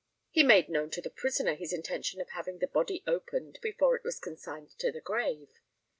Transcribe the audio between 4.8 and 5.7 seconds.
the grave.